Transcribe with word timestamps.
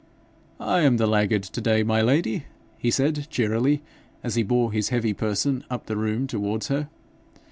'I 0.59 0.81
am 0.81 0.97
the 0.97 1.05
laggard 1.05 1.43
to 1.43 1.61
day, 1.61 1.83
my 1.83 2.01
lady,' 2.01 2.45
he 2.79 2.89
said, 2.89 3.27
cheerily, 3.29 3.83
as 4.23 4.33
he 4.33 4.41
bore 4.41 4.71
his 4.71 4.89
heavy 4.89 5.13
person 5.13 5.63
up 5.69 5.85
the 5.85 5.95
room 5.95 6.25
towards 6.25 6.69
her. 6.69 6.89